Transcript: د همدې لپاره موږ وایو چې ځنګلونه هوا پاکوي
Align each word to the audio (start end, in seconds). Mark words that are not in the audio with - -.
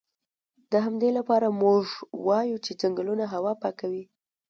د 0.71 0.73
همدې 0.85 1.09
لپاره 1.17 1.47
موږ 1.63 1.83
وایو 2.27 2.57
چې 2.65 2.71
ځنګلونه 2.81 3.23
هوا 3.33 3.53
پاکوي 3.63 4.03